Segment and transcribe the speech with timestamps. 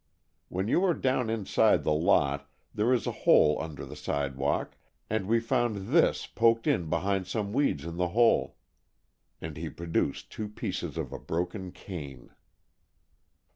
[0.49, 4.75] When you are down inside the lot there is a hole under the sidewalk,
[5.11, 8.55] and we found this poked in behind some weeds in the hole."
[9.41, 12.31] And he produced the two pieces of a broken cane.